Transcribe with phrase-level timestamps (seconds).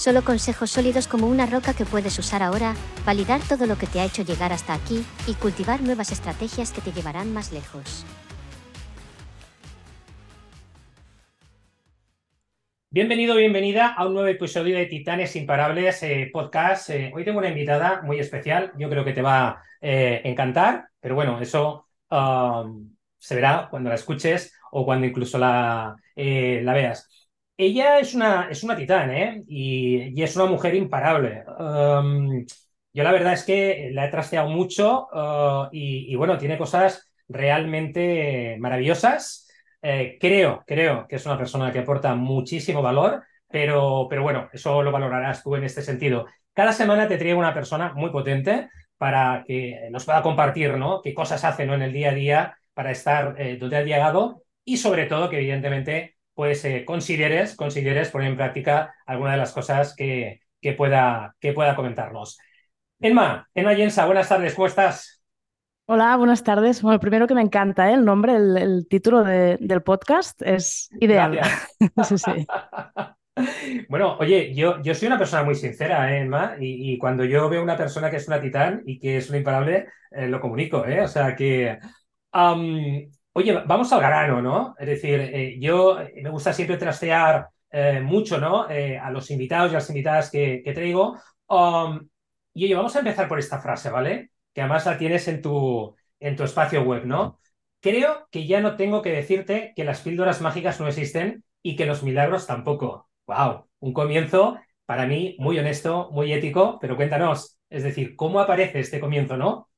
[0.00, 4.00] Solo consejos sólidos como una roca que puedes usar ahora, validar todo lo que te
[4.00, 8.06] ha hecho llegar hasta aquí y cultivar nuevas estrategias que te llevarán más lejos.
[12.88, 16.88] Bienvenido, bienvenida a un nuevo episodio de Titanes Imparables eh, Podcast.
[16.88, 20.88] Eh, hoy tengo una invitada muy especial, yo creo que te va a eh, encantar,
[20.98, 27.19] pero bueno, eso um, se verá cuando la escuches o cuando incluso la, la veas.
[27.62, 29.44] Ella es una, es una titán, ¿eh?
[29.46, 31.44] Y, es una mujer imparable.
[31.58, 32.46] Um,
[32.94, 38.56] yo la verdad es que la he trasteado mucho uh, y, bueno, tiene cosas realmente
[38.58, 39.46] maravillosas.
[39.82, 44.82] Eh, creo, creo que es una persona que aporta muchísimo valor, pero, pero bueno, eso
[44.82, 46.24] lo valorarás tú en este sentido.
[46.54, 51.02] Cada semana te traigo una persona muy potente para que nos pueda compartir, ¿no?
[51.02, 51.74] Qué cosas hace ¿no?
[51.74, 55.36] en el día a día para estar eh, donde ha llegado y sobre todo que
[55.36, 61.36] evidentemente pues eh, consideres, consideres poner en práctica alguna de las cosas que, que, pueda,
[61.40, 62.38] que pueda comentarnos.
[63.00, 65.22] Enma, Enma Jensa, buenas tardes, ¿cómo estás?
[65.86, 66.82] Hola, buenas tardes.
[66.82, 67.94] Bueno, primero que me encanta ¿eh?
[67.94, 71.40] el nombre, el, título del podcast es ideal.
[72.04, 72.46] sí, sí.
[73.88, 77.62] Bueno, oye, yo, yo soy una persona muy sincera, ¿eh, Enma, y, cuando yo veo
[77.62, 81.00] una persona que es una titán y que es una imparable, eh, lo comunico, ¿eh?
[81.00, 81.78] O sea que
[83.40, 84.74] Oye, vamos al grano, ¿no?
[84.78, 88.64] Es decir, eh, yo eh, me gusta siempre trastear eh, mucho, ¿no?
[88.64, 91.18] a los invitados y a las invitadas que, traigo.
[91.46, 92.06] Um,
[92.52, 94.30] y oye, vamos a empezar por esta frase, ¿vale?
[94.52, 97.40] Que además la tienes en tu, en tu espacio web, ¿no?
[97.80, 101.86] Creo que ya no tengo que decirte que las píldoras mágicas no existen y que
[101.86, 103.08] los milagros tampoco.
[103.26, 103.70] ¡Wow!
[103.78, 109.00] Un comienzo para mí muy honesto, muy ético, pero cuéntanos, es decir, ¿cómo aparece este
[109.00, 109.69] comienzo, no?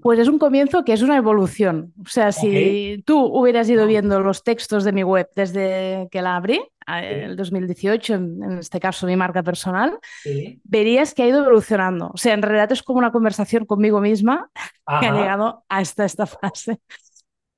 [0.00, 1.92] Pues es un comienzo que es una evolución.
[2.00, 6.36] O sea, si tú hubieras ido viendo los textos de mi web desde que la
[6.36, 9.98] abrí, en el 2018, en, este caso mi marca personal,
[10.62, 12.10] verías que ha ido evolucionando.
[12.14, 14.50] O sea, en realidad es como una conversación conmigo misma
[15.00, 16.78] que ha llegado hasta esta fase.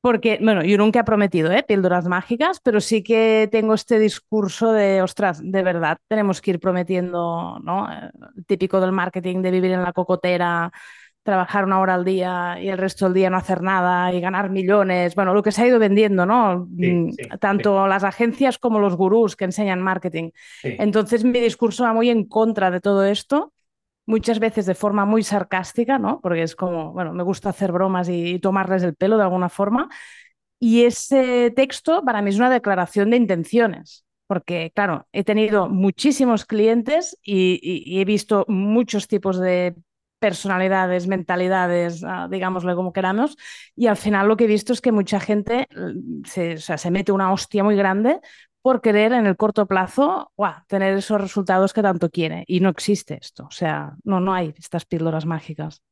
[0.00, 1.62] Porque, bueno, yo nunca he prometido ¿eh?
[1.62, 6.60] píldoras mágicas, pero sí que tengo este discurso de, ostras, de verdad, tenemos que ir
[6.60, 7.86] prometiendo, ¿no?
[8.34, 10.72] El típico del marketing de vivir en la cocotera,
[11.22, 14.50] trabajar una hora al día y el resto del día no hacer nada y ganar
[14.50, 16.66] millones, bueno, lo que se ha ido vendiendo, ¿no?
[16.70, 20.30] Mm, tanto las agencias como los gurús que enseñan marketing.
[20.62, 23.52] Entonces mi discurso va muy en contra de todo esto,
[24.06, 26.20] muchas veces de forma muy sarcástica, ¿no?
[26.20, 29.88] Porque es como, bueno, me gusta hacer bromas y, tomarles el pelo de alguna forma.
[30.58, 36.44] Y ese texto para mí es una declaración de intenciones porque claro, he tenido muchísimos
[36.44, 39.74] clientes y, he visto muchos tipos de
[40.20, 43.36] personalidades, mentalidades, ah, digámosle como queramos,
[43.74, 47.10] y al final lo que he visto es que mucha gente mm, se, se mete
[47.10, 48.20] una hostia muy grande
[48.62, 50.32] por querer en el corto plazo
[50.68, 52.44] tener esos resultados que tanto quiere.
[52.46, 53.44] Y no existe esto.
[53.44, 55.82] O sea, no, no hay estas píldoras mágicas.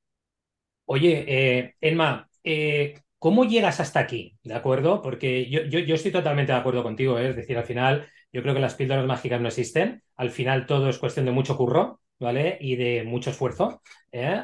[0.84, 4.38] Oye, eh, Elma, eh, ¿cómo llegas hasta aquí?
[4.42, 5.02] ¿De acuerdo?
[5.02, 7.18] Porque yo, yo, yo estoy totalmente de acuerdo contigo.
[7.18, 7.30] ¿eh?
[7.30, 10.02] Es decir, al final, yo creo que las píldoras mágicas no existen.
[10.16, 12.00] Al final todo es cuestión de mucho curro.
[12.18, 12.58] ¿Vale?
[12.60, 13.82] Y de mucho esfuerzo.
[14.12, 14.42] ¿eh?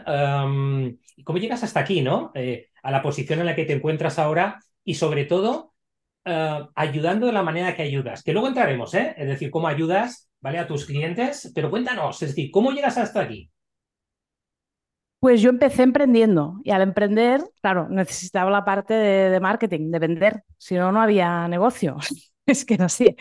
[1.24, 2.32] ¿Cómo llegas hasta aquí, ¿no?
[2.34, 5.74] Eh, a la posición en la que te encuentras ahora y sobre todo
[6.24, 9.14] eh, ayudando de la manera que ayudas, que luego entraremos, ¿eh?
[9.16, 10.58] Es decir, cómo ayudas, ¿vale?
[10.58, 13.50] A tus clientes, pero cuéntanos, es decir, ¿cómo llegas hasta aquí?
[15.20, 19.98] Pues yo empecé emprendiendo y al emprender, claro, necesitaba la parte de, de marketing, de
[19.98, 21.96] vender, si no, no había negocio.
[22.46, 23.16] es que no así.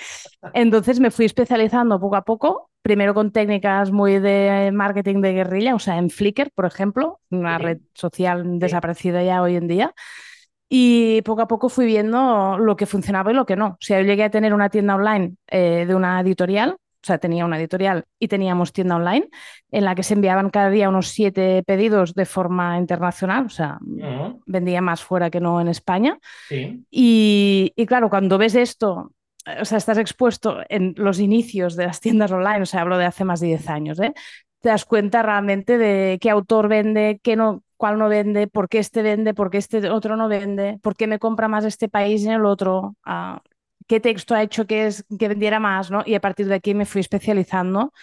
[0.54, 5.74] Entonces me fui especializando poco a poco primero con técnicas muy de marketing de guerrilla,
[5.74, 9.94] o sea, en Flickr, por ejemplo, una red social desaparecida ya hoy en día.
[10.70, 13.68] Y poco a poco fui viendo lo que funcionaba y lo que no.
[13.68, 17.18] O sea, yo llegué a tener una tienda online eh, de una editorial, o sea,
[17.18, 19.30] tenía una editorial y teníamos tienda online
[19.72, 23.78] en la que se enviaban cada día unos siete pedidos de forma internacional, o sea,
[24.46, 26.18] vendía más fuera que no en España.
[26.90, 29.12] Y, y, claro, cuando ves esto
[29.60, 33.06] o sea, estás expuesto en los inicios de las tiendas online, o sea, hablo de
[33.06, 34.14] hace más de 10 años, ¿eh?
[34.64, 38.80] te das cuenta realmente de qué autor vende, qué no, cuál no vende, por qué
[38.80, 42.24] este vende, por qué este otro no vende, por qué me compra más este país
[42.24, 42.96] y el otro.
[43.04, 43.42] Ah,
[43.88, 46.04] qué texto ha hecho que, vendiera más, ¿no?
[46.06, 47.94] Y a partir de aquí me fui especializando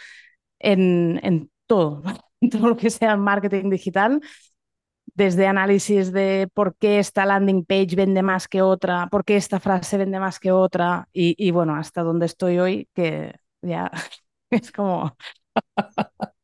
[0.59, 2.03] en, todo,
[2.41, 4.21] en todo lo que sea marketing digital,
[5.15, 9.61] desde análisis de por qué esta landing page vende más que otra, por qué esta
[9.61, 13.91] frase vende más que otra, y, bueno, hasta donde estoy hoy, que ya
[14.51, 15.17] es como...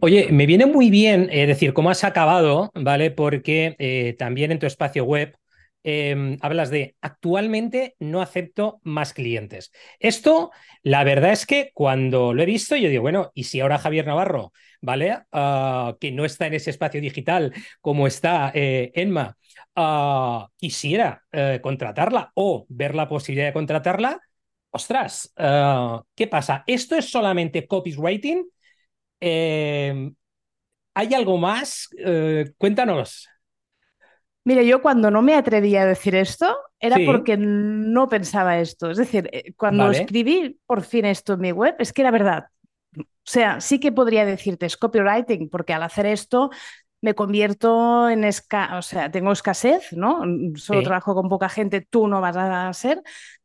[0.00, 3.10] Oye, me viene muy bien decir cómo has acabado, ¿vale?
[3.10, 5.36] Porque eh, también en tu espacio web
[5.84, 9.70] em, hablas de actualmente no acepto más clientes.
[10.00, 10.50] Esto,
[10.82, 14.06] la verdad es que cuando lo he visto, yo digo, bueno, ¿y si ahora Javier
[14.06, 15.18] Navarro, ¿vale?
[15.32, 19.36] Ah, que no está en ese espacio digital como está eh, Enma,
[19.76, 21.22] ah, quisiera
[21.62, 24.20] contratarla o ver la posibilidad de contratarla,
[24.70, 26.64] ostras, ah, ¿qué pasa?
[26.66, 28.44] ¿Esto es solamente copywriting?
[29.20, 30.10] Eh,
[30.94, 31.88] ¿Hay algo más?
[31.98, 33.28] Eh, cuéntanos.
[34.44, 38.90] Mire, yo cuando no me atrevía a decir esto era porque no pensaba esto.
[38.90, 42.46] Es decir, eh, cuando escribí por fin esto en mi web, es que era verdad.
[42.96, 46.50] O sea, sí que podría decirte es copywriting, porque al hacer esto
[47.00, 50.22] me convierto en escasez, o sea, tengo escasez, ¿no?
[50.56, 53.02] Solo trabajo con poca gente, tú no vas a ser,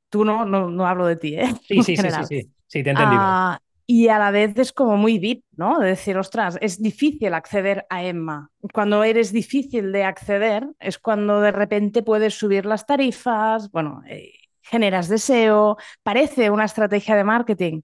[0.09, 1.49] tú no, no, hablo de ti, ¿eh?
[1.63, 3.21] Sí, sí, sí, sí, sí, sí, te he entendido.
[3.21, 3.59] Ah,
[3.91, 5.80] y a la vez es como muy VIP, ¿no?
[5.80, 8.51] De decir, ostras, es difícil acceder a Emma.
[8.71, 14.31] Cuando eres difícil de acceder es cuando de repente puedes subir las tarifas, bueno, eh,
[14.62, 17.81] generas deseo, parece una estrategia de marketing,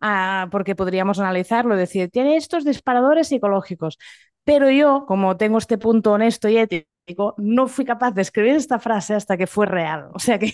[0.00, 3.98] ah, porque podríamos analizarlo y decir, tiene estos disparadores psicológicos.
[4.44, 8.78] Pero yo, como tengo este punto honesto y ético, no fui capaz de escribir esta
[8.78, 10.10] frase hasta que fue real.
[10.14, 10.52] O sea que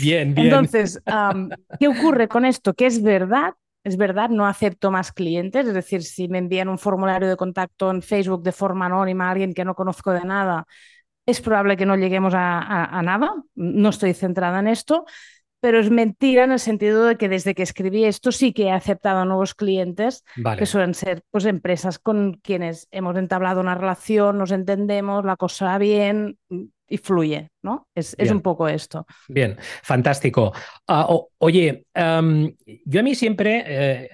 [0.00, 0.46] Bien, bien.
[0.46, 1.02] Entonces,
[1.78, 2.74] ¿qué ocurre con esto?
[2.74, 3.52] Que es verdad,
[3.84, 7.90] es verdad, no acepto más clientes, es decir, si me envían un formulario de contacto
[7.90, 10.66] en Facebook de forma anónima a alguien que no conozco de nada,
[11.26, 15.04] es probable que no lleguemos a nada, no estoy centrada en esto,
[15.62, 18.72] pero es mentira en el sentido de que desde que escribí esto sí que he
[18.72, 20.24] aceptado nuevos clientes,
[20.58, 25.66] que suelen ser pues, empresas con quienes hemos entablado una relación, nos entendemos, la cosa
[25.66, 26.36] va bien
[26.88, 27.86] y fluye, ¿no?
[27.94, 29.06] Es, un poco esto.
[29.28, 30.52] Bien, fantástico.
[30.88, 31.06] Ah,
[31.38, 34.10] oye, yo a mí siempre eh,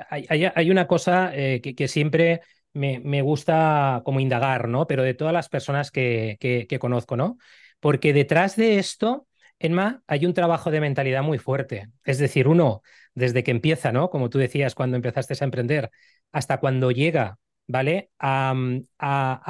[0.55, 2.43] hay, una cosa eh, que, siempre
[2.75, 4.87] me, gusta como indagar, ¿no?
[4.87, 7.39] Pero de todas las personas que, que conozco, ¿no?
[7.81, 9.28] Porque detrás de esto
[9.59, 11.91] Enma, hay un trabajo de mentalidad muy fuerte.
[12.05, 12.83] Es decir, uno,
[13.15, 14.11] desde que empieza, ¿no?
[14.11, 15.91] Como tú decías cuando empezaste a emprender,
[16.33, 18.11] hasta cuando llega, ¿vale?
[18.19, 18.55] A,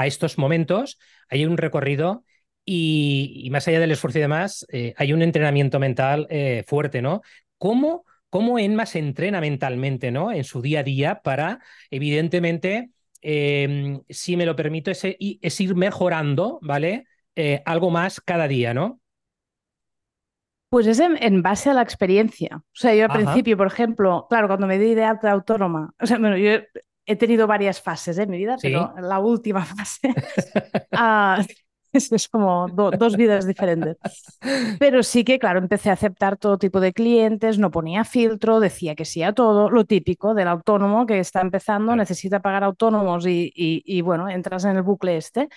[0.07, 2.25] estos momentos, hay un recorrido
[2.65, 7.23] y, más allá del esfuerzo y demás, eh, hay un entrenamiento mental eh, fuerte, ¿no?
[7.59, 10.33] ¿Cómo, ¿Cómo Enma se entrena mentalmente, ¿no?
[10.33, 12.91] En su día a día para, evidentemente,
[13.23, 15.05] em, si me lo permito, es,
[15.61, 17.07] ir mejorando, ¿vale?
[17.37, 19.01] Eh, algo más cada día, ¿no?
[20.71, 22.57] Pues es en, base a la experiencia.
[22.57, 26.07] O sea, yo al principio, por ejemplo, claro, cuando me di de alta autónoma, o
[26.07, 26.51] sea, bueno, yo
[27.07, 28.25] he tenido varias fases ¿eh?
[28.25, 30.13] en mi vida, pero la última fase
[30.93, 31.43] ah,
[31.91, 33.97] es, como dos vidas diferentes.
[34.79, 38.95] Pero sí que, claro, empecé a aceptar todo tipo de clientes, no ponía filtro, decía
[38.95, 43.51] que sí a todo, lo típico del autónomo que está empezando, necesita pagar autónomos y,
[43.55, 45.49] y bueno, entras en el bucle este.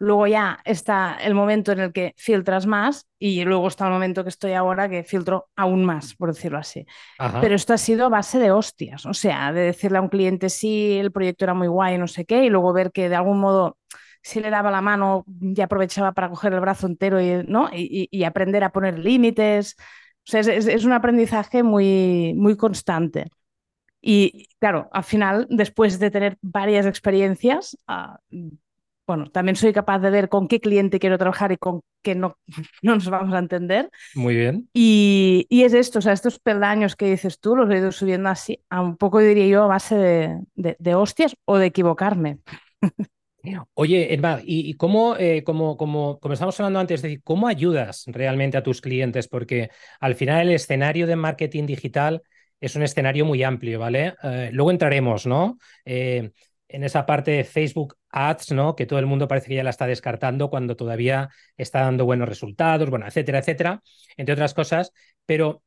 [0.00, 4.22] Luego ya está el momento en el que filtras más y luego está el momento
[4.22, 6.86] que estoy ahora que filtro aún más, por decirlo así.
[7.42, 10.48] Pero esto ha sido a base de hostias, o sea, de decirle a un cliente
[10.48, 13.40] sí, el proyecto era muy guay, no sé qué, y luego ver que de algún
[13.40, 13.76] modo
[14.22, 17.68] si le daba la mano y aprovechaba para coger el brazo entero y, ¿no?
[17.70, 19.76] y, aprender a poner límites.
[20.26, 23.28] O sea, es, un aprendizaje muy, muy constante.
[24.00, 28.18] Y claro, al final, después de tener varias experiencias, ah,
[29.10, 32.36] bueno, también soy capaz de ver con qué cliente quiero trabajar y con qué no,
[32.82, 33.90] no nos vamos a entender.
[34.14, 34.68] Muy bien.
[34.72, 38.62] Y, es esto, o sea, estos peldaños que dices tú, los he ido subiendo así,
[38.70, 42.38] a un poco diría yo a base de, hostias o de equivocarme.
[43.74, 48.62] Oye, Edmar, ¿y, cómo, eh, como, como, como estamos hablando antes, cómo ayudas realmente a
[48.62, 49.26] tus clientes?
[49.26, 52.22] Porque al final el escenario de marketing digital
[52.60, 54.14] es un escenario muy amplio, ¿vale?
[54.22, 55.58] Eh, luego entraremos, ¿no?
[55.84, 56.30] Eh,
[56.68, 58.76] en esa parte de Facebook Ads, ¿no?
[58.76, 62.28] Que todo el mundo parece que ya la está descartando cuando todavía está dando buenos
[62.28, 63.82] resultados, bueno, etcétera, etcétera,
[64.16, 64.92] entre otras cosas.
[65.26, 65.62] Pero,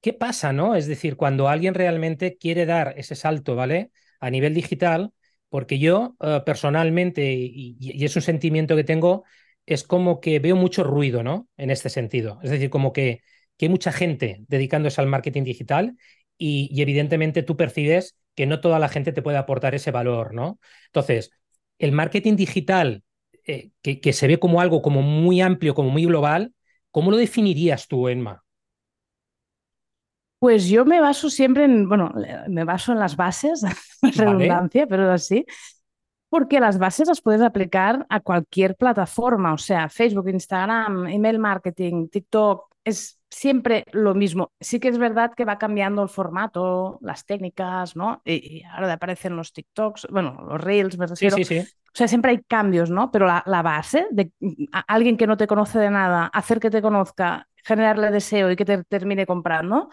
[0.00, 0.76] ¿qué pasa, no?
[0.76, 3.90] Es decir, cuando alguien realmente quiere dar ese salto, ¿vale?
[4.20, 5.12] A nivel digital,
[5.48, 9.24] porque yo eh, personalmente, y, es un sentimiento que tengo,
[9.66, 11.48] es como que veo mucho ruido, ¿no?
[11.56, 12.38] En este sentido.
[12.42, 13.20] Es decir, como que,
[13.56, 15.96] que hay mucha gente dedicándose al marketing digital
[16.36, 20.32] y, y evidentemente tú percibes que no toda la gente te puede aportar ese valor,
[20.32, 20.60] ¿no?
[20.86, 21.32] Entonces,
[21.80, 23.02] el marketing digital,
[23.44, 26.54] eh, que, se ve como algo como muy amplio, como muy global,
[26.92, 28.42] ¿Cómo lo definirías tú, Emma?
[30.38, 32.14] Pues yo me baso siempre en, bueno,
[32.48, 33.62] me baso en las bases,
[34.16, 35.44] redundancia, pero así,
[36.30, 42.08] porque las bases las puedes aplicar a cualquier plataforma, o sea, Facebook, Instagram, email marketing,
[42.08, 44.52] TikTok, es siempre lo mismo.
[44.60, 48.22] Sí que es verdad que va cambiando el formato, las técnicas, ¿no?
[48.24, 51.36] Y, ahora aparecen los TikToks, bueno, los Reels, me refiero.
[51.36, 51.68] Sí, sí, sí.
[51.88, 53.10] O sea, siempre hay cambios, ¿no?
[53.10, 54.30] Pero la, la base de
[54.86, 58.64] alguien que no te conoce de nada, hacer que te conozca, generarle deseo y que
[58.64, 59.88] te termine comprando,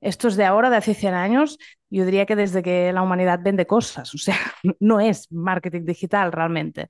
[0.00, 1.58] esto es de ahora, de hace 100 años,
[1.90, 4.36] yo diría que desde que la humanidad vende cosas, o sea,
[4.80, 6.88] no es marketing digital realmente.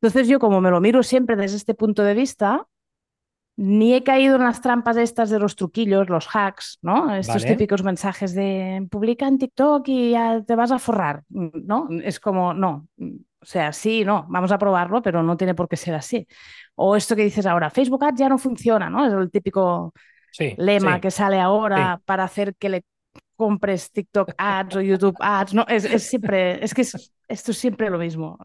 [0.00, 2.66] Entonces yo como me lo miro siempre desde este punto de vista,
[3.64, 7.14] ni he caído en las trampas estas de los truquillos, los hacks, ¿no?
[7.14, 11.86] Estos típicos mensajes de publica en TikTok y ya te vas a forrar, ¿no?
[12.02, 15.76] Es como, no, o sea, sí, no, vamos a probarlo, pero no tiene por qué
[15.76, 16.26] ser así.
[16.74, 19.06] O esto que dices ahora, Facebook Ads ya no funciona, ¿no?
[19.06, 19.94] Es el típico
[20.56, 22.82] lema que sale ahora para hacer que le
[23.36, 27.98] compres TikTok ads o YouTube ads, no, es, siempre, es que esto es siempre lo
[27.98, 28.38] mismo.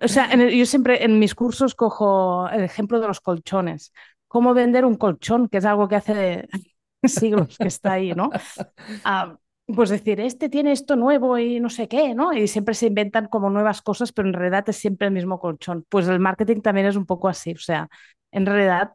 [0.00, 3.92] O sea, yo siempre en mis cursos cojo el ejemplo de los colchones.
[4.32, 5.46] ¿Cómo vender un colchón?
[5.46, 6.48] Que es algo que hace
[7.04, 8.30] siglos que está ahí, ¿no?
[9.04, 9.36] Ah,
[9.66, 12.32] pues decir, este tiene esto nuevo y no sé qué, ¿no?
[12.32, 15.84] Y siempre se inventan como nuevas cosas, pero en realidad es siempre el mismo colchón.
[15.90, 17.88] Pues el marketing también es un poco así, o sea,
[18.30, 18.92] en realidad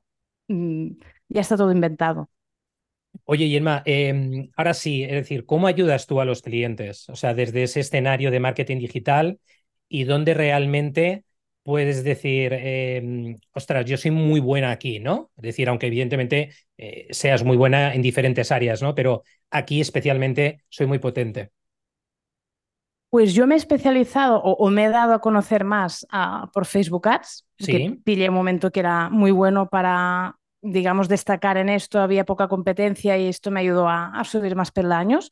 [0.48, 0.88] mm,
[1.30, 2.30] ya está todo inventado.
[3.26, 7.08] Oye, Yelma, em, ahora sí, es decir, ¿cómo ayudas tú a los clientes?
[7.10, 9.40] O sea, desde ese escenario de marketing digital
[9.88, 11.24] y dónde realmente
[11.68, 15.32] puedes decir, em, ostras, yo soy muy buena aquí, ¿no?
[15.36, 18.96] Es decir, aunque evidentemente eh, seas muy buena en diferentes áreas, ¿no?
[18.96, 21.52] Pero aquí especialmente soy muy potente.
[23.10, 27.10] Pues yo me he especializado o, me he dado a conocer más ah, por Facebook
[27.10, 27.72] Ads, sí.
[27.72, 32.48] que pillé un momento que era muy bueno para digamos, destacar en esto, había poca
[32.48, 35.32] competencia y esto me ayudó a, subir más peldaños.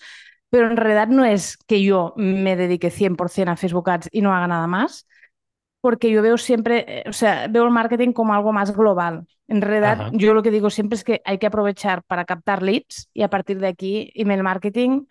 [0.50, 4.34] Pero en realidad no es que yo me dedique 100% a Facebook Ads y no
[4.34, 5.08] haga nada más,
[5.86, 9.28] porque yo veo siempre, eh, o sea, veo el marketing como algo más global.
[9.48, 13.08] En realidad, yo lo que digo siempre es que hay que aprovechar para captar leads
[13.14, 15.06] y a partir de aquí, email marketing,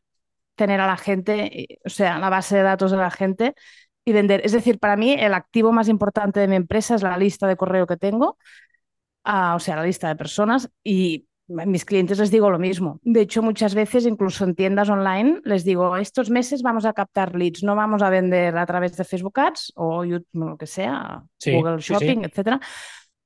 [0.57, 3.55] tener a la gente, o sea, la base de datos de la gente
[4.05, 4.41] y vender.
[4.45, 7.57] Es decir, para mí el activo más importante de mi empresa es la lista de
[7.57, 8.37] correo que tengo
[9.25, 13.01] o sea, la lista de personas y mis clientes les digo lo mismo.
[13.03, 17.35] De hecho, muchas veces, incluso en tiendas online, les digo, estos meses vamos a captar
[17.35, 21.23] leads, no vamos a vender a través de Facebook Ads o YouTube, lo que sea,
[21.45, 22.61] Google Shopping, etcétera,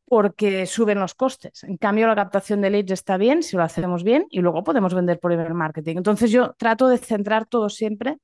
[0.04, 1.62] porque suben los costes.
[1.64, 4.94] En cambio, la captación de leads está bien si lo hacemos bien y luego podemos
[4.94, 5.96] vender por email marketing.
[5.98, 8.18] Entonces, yo trato de centrar todo siempre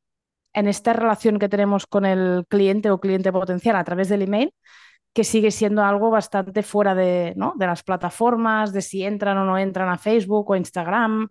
[0.54, 4.52] en esta relación que tenemos con el cliente o cliente potencial a través del email
[5.14, 7.54] que sigue siendo algo bastante fuera de, ¿no?
[7.56, 11.28] de las plataformas, de si entran o no entran a Facebook o Instagram.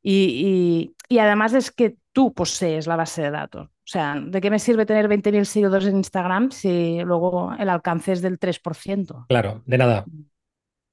[0.00, 3.66] Y, y, además es que tú posees la base de datos.
[3.66, 8.12] O sea, ¿de qué me sirve tener 20.000 seguidores en Instagram si luego el alcance
[8.12, 9.26] es del 3%?
[9.28, 10.04] Claro, de nada.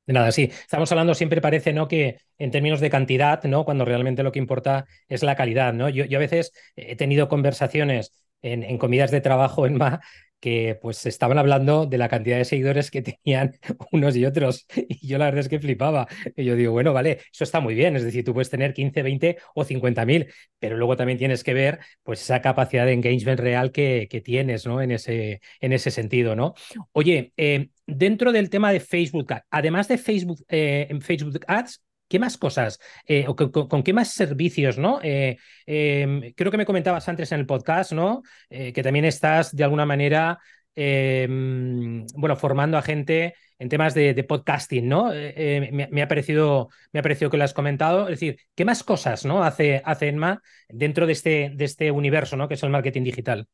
[0.08, 0.44] De nada, sí.
[0.44, 1.88] Estamos hablando, siempre parece, ¿no?
[1.88, 3.66] Que en términos de cantidad, ¿no?
[3.66, 5.90] Cuando realmente lo que importa es la calidad, ¿no?
[5.90, 10.00] Yo, yo a veces he tenido conversaciones en, en comidas de trajo en MA
[10.42, 13.54] que pues estaban hablando de la cantidad de seguidores que tenían
[13.92, 14.66] unos y otros.
[14.76, 16.08] Y yo la verdad es que flipaba.
[16.36, 17.96] Y yo digo, bueno, vale, eso está muy bien.
[17.96, 20.28] Es decir, tú puedes tener 15, 20 o 50 mil,
[20.60, 24.66] pero luego también tienes que ver pues esa capacidad de engagement real que, que tienes,
[24.66, 24.82] ¿no?
[24.82, 26.56] En ese, en ese sentido, ¿no?
[26.92, 31.82] Oye, eh, dentro del tema de Facebook, además de Facebook, eh, en Facebook Ads,
[32.12, 32.78] ¿Qué más cosas
[33.08, 35.00] eh, o con, qué más servicios, no?
[35.02, 38.22] Eh, em, creo que me comentabas antes en el podcast, ¿no?
[38.50, 40.38] Eh, que también estás de alguna manera,
[40.76, 45.06] em, bueno, formando a gente en temas de, podcasting, ¿no?
[45.10, 48.10] Me, ha parecido, me ha parecido que lo has comentado.
[48.10, 49.46] Es decir, ¿qué más cosas, ¿no?
[49.46, 52.50] Hace, hace Enma dentro de este, de este universo, ¿no?
[52.50, 53.48] Que es el marketing digital.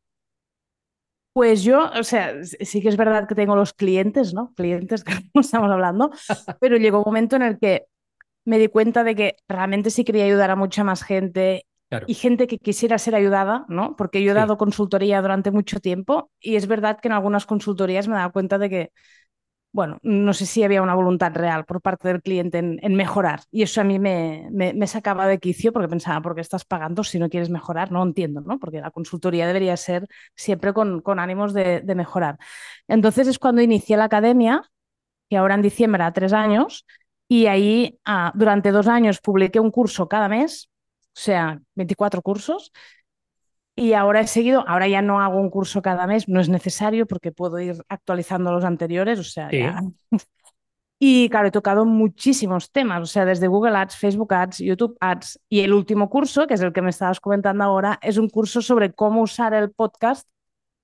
[1.32, 4.52] Pues yo, o sea, sí que es verdad que tengo los clientes, ¿no?
[4.56, 6.10] Clientes que estamos hablando,
[6.60, 7.86] pero llegó un momento en el que
[8.48, 11.66] me di cuenta de que realmente sí quería ayudar a mucha más gente
[12.06, 13.98] y gente que quisiera ser ayudada, ¿no?
[13.98, 18.08] Porque yo he dado consultoría durante mucho tiempo y es verdad que en algunas consultorías
[18.08, 18.92] me he dado cuenta de que,
[19.74, 23.64] bueno, no sé si había una voluntad real por parte del cliente en, mejorar y
[23.64, 27.20] eso a mí me, me, sacaba de quicio porque pensaba, ¿por qué estás pagando si
[27.20, 27.92] no quieres mejorar?
[27.92, 28.60] No entiendo, ¿no?
[28.60, 32.38] Porque la consultoría debería ser siempre con, con ánimos de, de mejorar.
[32.88, 34.62] Entonces es cuando inicié la academia,
[35.30, 36.86] que ahora en diciembre a tres años,
[37.28, 40.70] y ahí ah, durante dos años publiqué un curso cada mes,
[41.08, 42.72] o sea, 24 cursos.
[43.76, 47.06] Y ahora he seguido, ahora ya no hago un curso cada mes, no es necesario
[47.06, 49.82] porque puedo ir actualizando los anteriores, o sea, ya.
[51.00, 55.40] Y claro, he tocado muchísimos temas, o sea, desde Google Ads, Facebook Ads, YouTube Ads.
[55.48, 58.64] Y el último curso, que es el que me estabas comentando ahora, es un curso
[58.64, 60.28] sobre cómo usar el podcast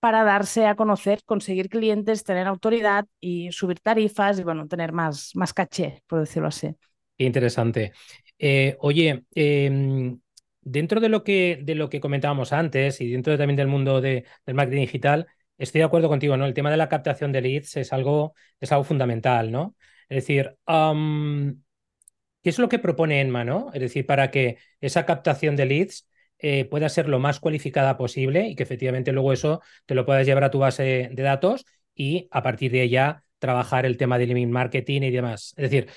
[0.04, 5.34] para darse a conocer, conseguir clientes, tener autoridad y subir tarifas y, bueno, tener más,
[5.34, 6.76] más caché, por decirlo así.
[7.16, 7.94] Interesante.
[8.38, 10.20] Eh, oye, em,
[10.60, 14.26] dentro de lo, que, de lo que comentábamos antes y dentro también del mundo de,
[14.46, 16.48] del marketing digital, estoy de acuerdo contigo, ¿no?
[16.48, 19.78] El tema de la captación de leads es algo, es algo fundamental, ¿no?
[20.10, 23.72] Es decir, ¿qué es lo que propone Enma, ¿no?
[23.74, 26.10] Es decir, para que esa captación de leads
[26.44, 30.26] eh, pueda ser lo más cualificada posible y que efectivamente luego eso te lo puedas
[30.28, 34.32] llevar a tu base de datos y a partir de ella trabajar el tema del
[34.32, 35.54] email marketing y demás.
[35.58, 35.90] Es decir,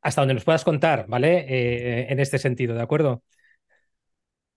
[0.00, 1.44] hasta donde nos puedas contar, ¿vale?
[1.48, 3.22] Eh, en este sentido, ¿de acuerdo?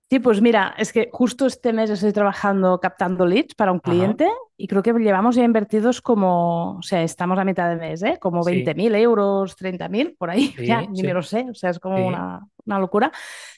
[0.09, 4.29] Sí, pues mira, es que justo este mes estoy trabajando captando leads para un cliente
[4.55, 8.17] y creo que llevamos ya invertidos como, o sea, estamos a mitad de mes, ¿eh?
[8.17, 12.07] Como 20.000 euros, 30.000, por ahí, ya ni me lo sé, o sea, es como
[12.07, 13.11] una, una locura.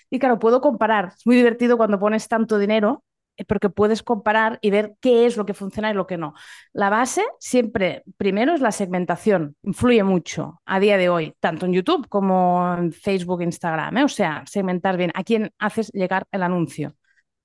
[0.10, 3.04] Y claro, puedo comparar, es muy divertido cuando pones tanto dinero
[3.48, 6.34] porque puedes comparar y ver qué es lo que funciona y lo que no.
[6.74, 11.74] La base siempre, primero es la segmentación, influye mucho a día de hoy, tanto en
[11.74, 14.04] YouTube como en Facebook, Instagram, ¿eh?
[14.04, 16.96] o sea, segmentar bien a quién haces llegar el anuncio.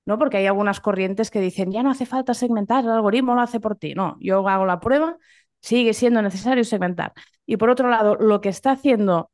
[0.06, 0.18] ¿no?
[0.18, 3.60] Porque hay algunas corrientes que dicen, ya no hace falta segmentar, el algoritmo lo hace
[3.60, 3.94] por ti.
[3.94, 5.16] No, yo hago la prueba,
[5.60, 7.12] sigue siendo necesario segmentar.
[7.46, 9.30] Y por otro lado, lo que está haciendo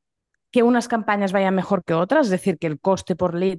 [0.50, 3.58] que unas campañas vayan mejor que otras, es decir, que el coste por lead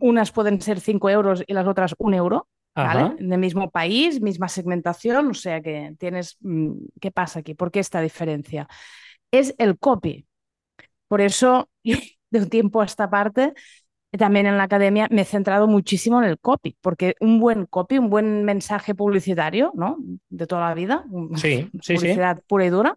[0.00, 3.16] unas pueden ser 5 euros y las otras un euro, ¿vale?
[3.18, 7.54] En el mismo país, misma segmentación, o sea que tienes, mm, ¿qué pasa aquí?
[7.54, 8.68] ¿Por qué esta diferencia?
[9.30, 10.26] Es el copy.
[11.08, 11.68] Por eso,
[12.30, 13.54] de un tiempo a esta parte,
[14.16, 17.98] también en la academia me he centrado muchísimo en el copy, porque un buen copy,
[17.98, 19.96] un buen mensaje publicitario, ¿no?
[20.28, 21.04] De toda la vida,
[21.36, 22.96] sí, sí, publicidad pura y dura,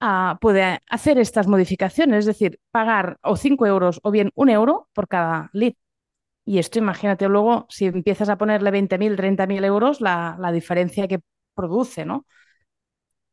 [0.00, 4.88] uh, puede hacer estas modificaciones, es decir, pagar o 5 euros o bien un euro
[4.92, 5.74] por cada lead.
[6.44, 11.20] Y esto, imagínate luego, si empiezas a ponerle 20.000, 30.000 euros, la, la, diferencia que
[11.54, 12.26] produce, ¿no?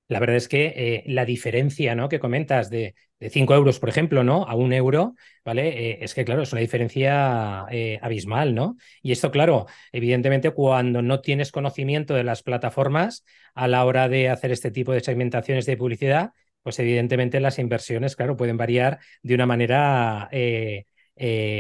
[0.08, 2.10] La verdad es que eh, la diferencia ¿no?
[2.10, 4.44] que comentas de, de 5 euros, por ejemplo, ¿no?
[4.44, 5.92] A un euro, ¿vale?
[5.92, 8.78] Eh, es que, claro, es una diferencia eh, abismal, ¿no?
[9.04, 14.30] Y esto, claro, evidentemente, cuando no tienes conocimiento de las plataformas a la hora de
[14.30, 16.32] hacer este tipo de segmentaciones de publicidad,
[16.64, 20.28] pues evidentemente las inversiones, claro, pueden variar de una manera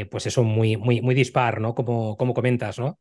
[0.10, 1.76] pues eso, muy, muy, muy dispar, ¿no?
[1.76, 3.00] Como, como comentas, ¿no?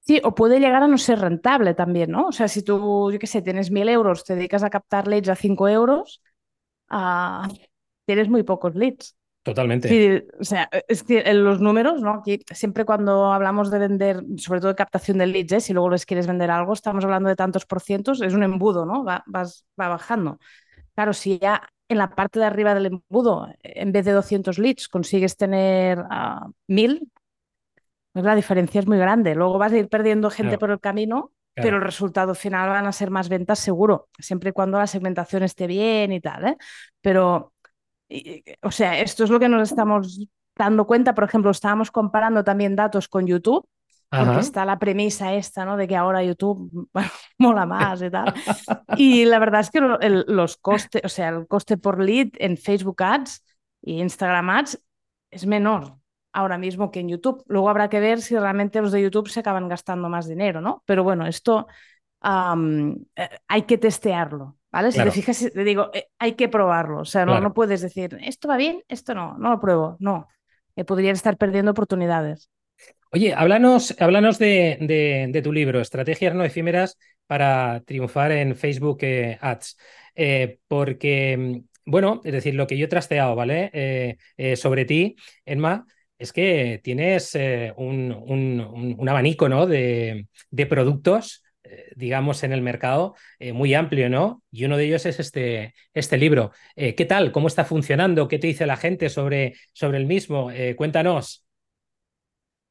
[0.00, 2.28] Sí, o puede llegar a no ser rentable también, ¿no?
[2.28, 5.28] O sea, si tú, yo qué sé, tienes mil euros, te dedicas a captar leads
[5.28, 6.22] a cinco euros,
[6.90, 7.46] uh,
[8.06, 9.16] tienes muy pocos leads.
[9.42, 9.88] Totalmente.
[9.88, 12.14] Sí, o sea, es que en los números, ¿no?
[12.14, 15.60] Aquí siempre cuando hablamos de vender, sobre todo de captación de leads, ¿eh?
[15.60, 18.84] si luego les quieres vender algo, estamos hablando de tantos por cientos, es un embudo,
[18.84, 19.04] ¿no?
[19.04, 20.38] Va, vas, va bajando.
[20.94, 24.86] Claro, si ya en la parte de arriba del embudo, en vez de 200 leads,
[24.86, 27.10] consigues tener uh, 1000,
[28.12, 29.34] pues la diferencia es muy grande.
[29.34, 32.92] Luego vas a ir perdiendo gente por el camino, pero el resultado final van a
[32.92, 36.46] ser más ventas seguro, siempre y cuando la segmentación esté bien y tal.
[36.46, 36.56] ¿eh?
[37.00, 37.54] Pero,
[38.62, 41.12] o sea, esto es lo que nos estamos dando cuenta.
[41.12, 43.66] Por ejemplo, estábamos comparando también datos con YouTube
[44.10, 45.76] porque está la premisa esta, ¿no?
[45.76, 46.88] De que ahora YouTube
[47.38, 48.34] mola más y tal.
[48.96, 53.02] y la verdad es que los costes, o sea, el coste por lead en Facebook
[53.02, 53.44] Ads
[53.82, 54.82] y Instagram Ads
[55.30, 55.96] es menor
[56.32, 57.42] ahora mismo que en YouTube.
[57.46, 60.82] Luego habrá que ver si realmente los de YouTube se acaban gastando más dinero, ¿no?
[60.86, 61.66] Pero bueno, esto
[62.22, 64.92] eh, hay que testearlo, ¿vale?
[64.92, 67.00] Si te fijas, te digo, eh, hay que probarlo.
[67.00, 69.96] O sea, no, no puedes decir, esto va bien, esto no, no lo pruebo.
[70.00, 70.28] No,
[70.76, 72.50] eh, podrían estar perdiendo oportunidades.
[73.12, 79.76] Oye, háblanos, háblanos de, tu libro, Estrategias no efímeras para triunfar en Facebook eh, Ads.
[80.14, 83.70] Eh, porque, mm, bueno, es decir, lo que yo he trasteado, ¿vale?
[83.72, 85.86] Eh, sobre ti, Emma,
[86.18, 87.36] es que tienes
[87.76, 89.66] un, abanico, ¿no?
[89.66, 90.26] De,
[90.68, 91.42] productos
[91.96, 93.14] digamos, en el mercado
[93.52, 94.42] muy amplio, ¿no?
[94.50, 96.52] Y uno de ellos es este, este libro.
[96.74, 97.32] ¿Qué tal?
[97.32, 98.28] ¿Cómo está funcionando?
[98.28, 100.50] ¿Qué te dice la gente sobre, sobre el mismo?
[100.76, 101.44] cuéntanos.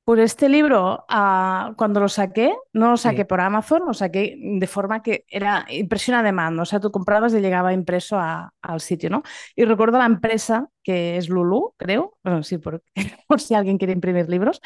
[0.09, 4.65] Pues este libro, ah, cuando lo saqué, no lo saqué por Amazon, lo saqué de
[4.65, 9.11] forma que era impresión a demanda, o sea, tú comprabas y llegaba impreso al sitio,
[9.11, 9.21] ¿no?
[9.55, 12.81] Y recuerdo la empresa, que es Lulu, creo, bueno, sí, por,
[13.27, 14.61] por si alguien quiere imprimir libros,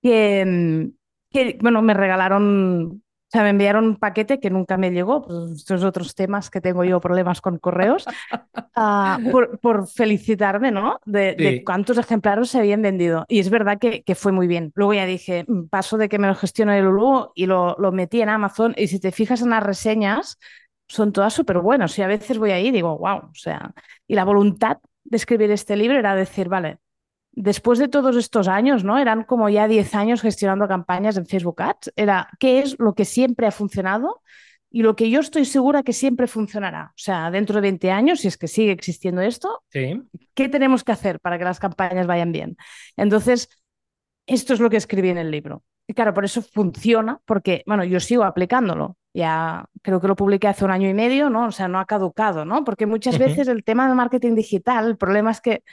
[0.00, 0.96] que, mm,
[1.30, 5.52] que, bueno, me regalaron o sea, me enviaron un paquete que nunca me llegó, pues
[5.52, 8.04] estos otros temas que tengo yo problemas con correos,
[8.74, 9.20] ah,
[9.62, 10.98] por, felicitarme, ¿no?
[11.04, 13.26] De, cuántos ejemplares se habían vendido.
[13.28, 14.72] Y es verdad que, que, fue muy bien.
[14.74, 17.92] Luego ya dije, mm, paso de que me lo gestione el Lulu y lo, lo
[17.92, 18.74] metí en Amazon.
[18.76, 20.36] Y si te fijas en las reseñas,
[20.88, 21.96] son todas súper buenas.
[22.00, 23.72] Y a veces voy ahí y digo, wow, o sea,
[24.08, 26.78] y la voluntad de escribir este libro era decir, vale,
[27.32, 28.98] después de todos estos años, ¿no?
[28.98, 33.04] Eran como ya 10 años gestionando campañas en Facebook Ads, era qué es lo que
[33.04, 34.22] siempre ha funcionado
[34.70, 36.92] y lo que yo estoy segura que siempre funcionará.
[36.94, 40.92] O sea, dentro de 20 años, si es que sigue existiendo esto, ¿qué tenemos que
[40.92, 42.56] hacer para que las campañas vayan bien?
[42.96, 43.48] Entonces,
[44.26, 45.64] esto es lo que escribí en el libro.
[45.88, 48.96] Y claro, por eso funciona, porque, bueno, yo sigo aplicándolo.
[49.12, 51.46] Ya creo que lo publiqué hace un año y medio, ¿no?
[51.46, 52.62] O sea, no ha caducado, ¿no?
[52.62, 55.64] Porque muchas veces el tema del marketing digital, el problema es que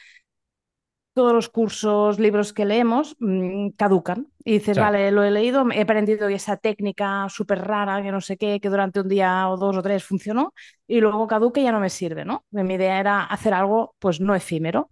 [1.17, 4.27] todos los cursos, libros que leemos mm, caducan.
[4.45, 8.38] Y dices, vale, lo he leído, he aprendido esa técnica súper rara, que no sé
[8.38, 10.53] qué, que durante un día o dos o tres funcionó,
[10.88, 12.45] y luego caduca y ya no me sirve, ¿no?
[12.51, 14.89] Mi idea era hacer algo, pues no efímero,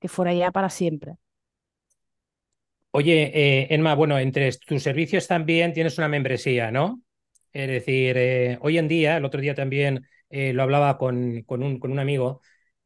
[0.00, 1.14] que fuera ya para siempre.
[2.92, 7.02] Oye, eh, Enma, bueno, entre tus servicios también tienes una membresía, ¿no?
[7.52, 11.62] Es decir, eh, hoy en día, el otro día también eh, lo hablaba con, con,
[11.62, 12.42] un, con un amigo,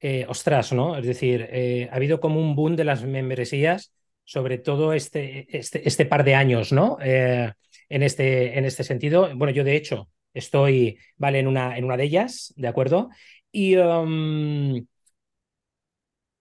[0.06, 0.98] eh, ostras, ¿no?
[0.98, 3.90] Es decir, eh, ha habido como un boom de las membresías,
[4.22, 6.98] sobre todo este, este, este par de años, ¿no?
[7.00, 7.50] Eh,
[7.88, 9.30] en, este, en este sentido.
[9.34, 13.08] Bueno, yo de hecho estoy, vale, en una, en una de ellas, ¿de acuerdo?
[13.50, 14.86] Y um,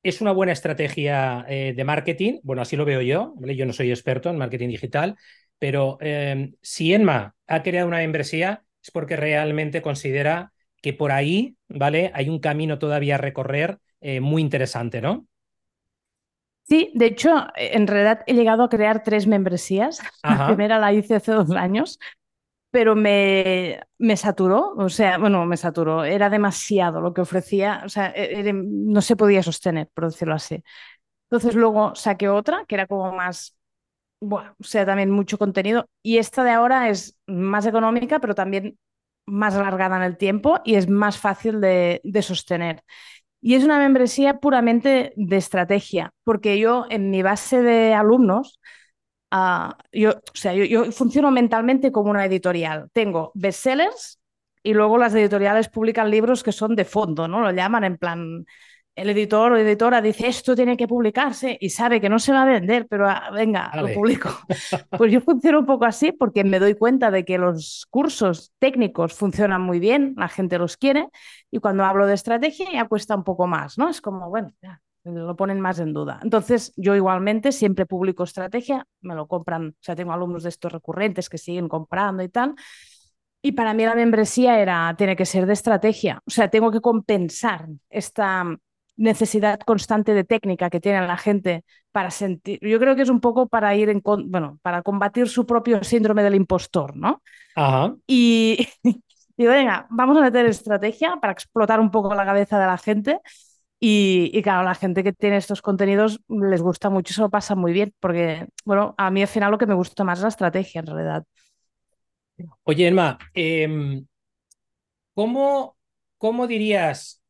[0.04, 3.56] es una buena estrategia de marketing, bueno, así lo veo yo, ¿vale?
[3.56, 5.15] Yo no soy experto en marketing digital,
[5.58, 5.97] pero
[6.62, 10.53] si Enma ha creado una membresía es porque realmente considera
[10.84, 12.12] que por ahí, ¿vale?
[12.13, 15.28] Hay un camino todavía a recorrer eh, muy interesante, ¿no?
[16.65, 20.00] Sí, de hecho, en realidad he llegado a crear tres membresías.
[20.24, 22.00] La primera la hice hace dos años,
[22.72, 27.89] pero me, me saturó, o sea, bueno, me saturó, era demasiado lo que ofrecía, o
[27.89, 30.63] sea, e, no se podía sostener, por decirlo así.
[31.30, 33.58] Entonces luego saqué otra que era como más,
[34.22, 38.78] bueno, o sea, también mucho contenido, y esta de ahora es más económica, pero también
[39.25, 42.83] más alargada en el tiempo y es más fácil de, sostener.
[43.41, 48.59] Y es una membresía puramente de estrategia, porque yo en mi base de alumnos,
[49.31, 52.89] ah, yo, o sea, yo, funciono mentalmente como una editorial.
[52.93, 54.19] Tengo bestsellers
[54.63, 57.41] y luego las editoriales publican libros que son de fondo, ¿no?
[57.41, 58.45] Lo llaman en plan
[58.95, 62.43] el editor o editora dice esto tiene que publicarse y sabe que no se va
[62.43, 64.29] a vender, pero ah, venga, lo publico.
[64.97, 69.13] Pues yo funciono un poco así porque me doy cuenta de que los cursos técnicos
[69.13, 71.08] funcionan muy bien, la gente los quiere
[71.49, 73.89] y cuando hablo de estrategia ya cuesta un poco más, ¿no?
[73.89, 76.19] Es como, bueno, ya, lo ponen más en duda.
[76.23, 80.71] Entonces, yo igualmente siempre publico estrategia, me lo compran, o sea, tengo alumnos de estos
[80.71, 82.56] recurrentes que siguen comprando y tal.
[83.41, 86.79] Y para mí la membresía era, tiene que ser de estrategia, o sea, tengo que
[86.79, 88.45] compensar esta
[88.95, 93.19] necesidad constante de técnica que tiene la gente para sentir, yo creo que es un
[93.19, 97.21] poco para ir en, bueno, para combatir su propio síndrome del impostor, ¿no?
[97.56, 97.95] Ajá.
[98.08, 98.67] Y
[99.38, 103.19] digo, venga, vamos a meter estrategia para explotar un poco la cabeza de la gente.
[103.79, 107.53] Y, y, claro, la gente que tiene estos contenidos les gusta mucho, se lo pasa
[107.53, 110.29] muy bien, porque, bueno, a mí al final lo que me gusta más es la
[110.29, 111.25] estrategia, en realidad.
[112.63, 114.06] Oye, Emma, em,
[115.13, 115.75] ¿cómo,
[116.17, 117.22] ¿cómo dirías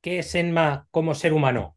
[0.00, 1.76] qué es Enma como ser humano.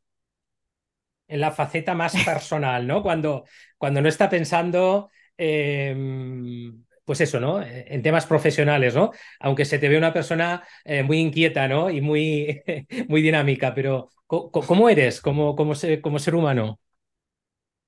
[1.28, 3.02] En la faceta más personal, ¿no?
[3.02, 3.46] Cuando,
[3.78, 7.62] cuando no está pensando, em, pues eso, ¿no?
[7.64, 9.12] En temas profesionales, ¿no?
[9.40, 11.90] Aunque se te ve una persona eh, muy inquieta, ¿no?
[11.90, 12.62] Y muy,
[13.08, 16.80] muy dinámica, pero ¿cómo eres como, como, como ser humano?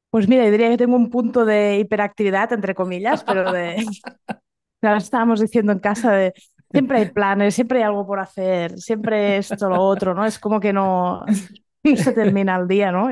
[0.10, 3.76] Pues mira, yo diría que tengo un punto de hiperactividad, entre comillas, pero de...
[4.98, 6.34] estábamos diciendo en casa de
[6.76, 10.26] Siempre hay planes, siempre hay algo por hacer, siempre esto, lo otro, ¿no?
[10.26, 11.26] Es como que no,
[11.96, 13.10] se termina el día, ¿no?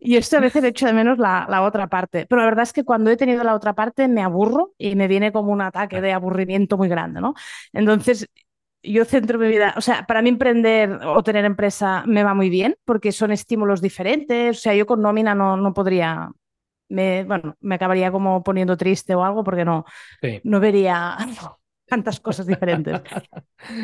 [0.00, 2.26] Y, esto a veces echo de menos la, la, otra parte.
[2.26, 5.08] Pero la verdad es que cuando he tenido la otra parte me aburro y me
[5.08, 7.34] viene como un ataque de aburrimiento muy grande, ¿no?
[7.72, 8.28] Entonces,
[8.84, 12.50] yo centro mi vida, o sea, para mí emprender o tener empresa me va muy
[12.50, 16.30] bien porque son estímulos diferentes, o sea, yo con nómina no, no podría,
[16.88, 19.84] me, bueno, me acabaría como poniendo triste o algo porque no,
[20.44, 21.16] no vería
[21.94, 23.00] tantas cosas diferentes.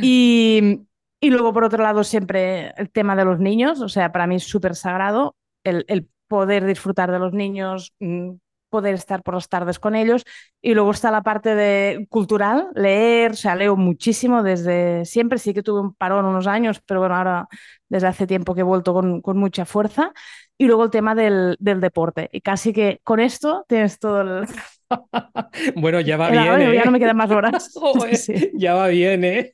[0.02, 0.80] Y,
[1.20, 4.34] y, luego, por otro lado, siempre el tema de los niños, o sea, para mí
[4.36, 8.32] es súper sagrado el, el, poder disfrutar de los niños, mm,
[8.68, 10.24] poder estar por las tardes con ellos.
[10.60, 15.54] Y luego está la parte de cultural, leer, o sea, leo muchísimo desde siempre, sí
[15.54, 17.48] que tuve un parón unos años, pero bueno, ahora
[17.88, 20.12] desde hace tiempo que he vuelto con, con mucha fuerza.
[20.58, 22.28] Y luego el tema del, del deporte.
[22.32, 24.46] Y casi que con esto tienes todo el,
[25.76, 26.44] bueno, ya va bien.
[26.44, 26.90] Ya no ¿eh?
[26.90, 27.74] me quedan más horas.
[28.54, 29.52] Ya va bien, ¿eh?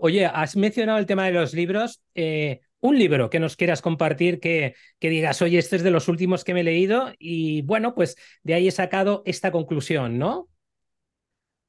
[0.00, 2.02] Oye, has mencionado el tema de los libros.
[2.14, 6.08] Eh, un libro que nos quieras compartir que, que digas, oye, este es de los
[6.08, 10.48] últimos que me he leído y bueno, pues de ahí he sacado esta conclusión, ¿no?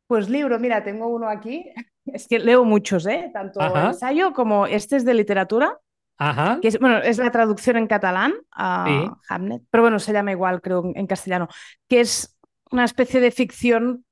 [0.07, 1.65] Pues libro, mira, tengo uno aquí.
[2.05, 3.29] es que leo muchos, ¿eh?
[3.33, 5.77] Tanto ensayo como este es de literatura.
[6.17, 6.59] Ajá.
[6.61, 10.61] Que es, bueno, es la traducción en catalán a Hamlet, pero bueno, se llama igual,
[10.61, 11.47] creo, en castellano,
[11.87, 12.37] que es
[12.71, 14.05] una especie de ficción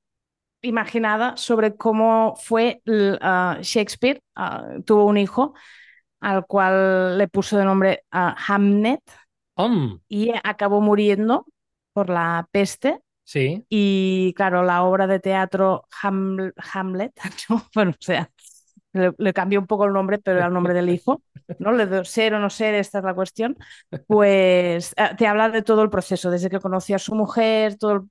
[0.62, 4.22] imaginada sobre cómo fue Shakespeare,
[4.84, 5.54] tuvo un hijo
[6.20, 9.02] al cual le puso de nombre Hamnet
[10.08, 11.46] y acabó muriendo
[11.92, 13.00] por la peste.
[13.24, 13.64] Sí.
[13.68, 17.12] Y claro, la obra de teatro Hamlet,
[17.74, 18.30] bueno, o sea,
[18.92, 21.22] le, cambió un poco el nombre, pero era el nombre del hijo,
[21.58, 21.72] ¿no?
[21.72, 23.56] Le doy ser o no ser, esta es la cuestión.
[24.06, 28.06] Pues eh, te habla de todo el proceso, desde que conoció a su mujer, todo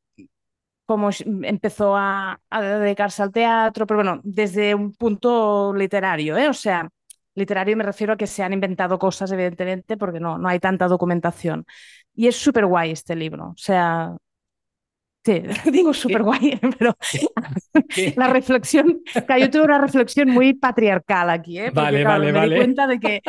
[0.87, 1.09] cómo
[1.43, 6.47] empezó a, a, dedicarse al teatro, pero bueno, desde un punto literario, ¿eh?
[6.49, 6.89] O sea,
[7.35, 10.87] literario me refiero a que se han inventado cosas, evidentemente, porque no, no hay tanta
[10.87, 11.65] documentación.
[12.15, 14.15] Y es súper guay este libro, o sea,
[15.27, 16.95] Sí, digo súper guay, pero
[18.15, 21.71] la reflexión, yo tuve una reflexión muy patriarcal aquí, ¿eh?
[21.73, 23.21] Porque, vale, me di cuenta de que,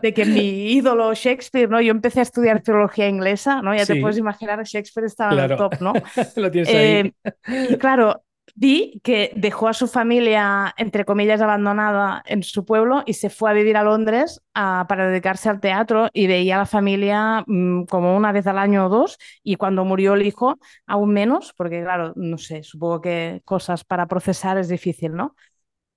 [0.00, 1.82] de que mi ídolo Shakespeare, ¿no?
[1.82, 3.76] Yo empecé a estudiar filología inglesa, ¿no?
[3.76, 5.92] Ya te puedes imaginar, Shakespeare estaba en el top, ¿no?
[6.36, 7.12] Lo tienes ahí.
[7.24, 8.22] Eh, y claro,
[8.54, 13.50] Vi que dejó a su familia, entre comillas, abandonada en su pueblo y se fue
[13.50, 18.16] a vivir a Londres para dedicarse al teatro y veía a la familia mm, como
[18.16, 22.12] una vez al año o dos y cuando murió el hijo aún menos, porque claro,
[22.16, 25.34] no sé, supongo que cosas para procesar es difícil, ¿no?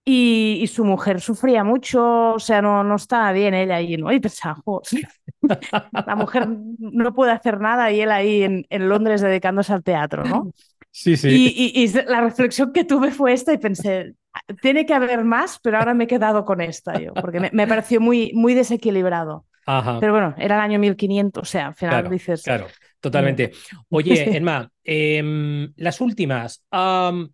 [0.04, 4.12] Y, su mujer sufría mucho, o sea, no, no estaba bien ella ahí, ¿no?
[4.12, 4.62] Y pensaba,
[6.08, 6.48] la mujer
[6.80, 10.52] no puede hacer nada y él ahí en, en Londres dedicándose al teatro, ¿no?
[10.92, 11.74] Sí, sí.
[11.74, 14.14] Y, la reflexión que tuve fue esta y pensé,
[14.62, 18.02] tiene que haber más, pero ahora me he quedado con esta yo, porque me, pareció
[18.02, 19.46] muy, muy desequilibrado.
[19.66, 22.44] Pero bueno, era el año 1500, o sea, al final dices...
[22.44, 22.68] Claro,
[23.00, 23.52] totalmente.
[23.90, 26.66] Oye, Emma, em, las últimas.
[26.72, 27.30] en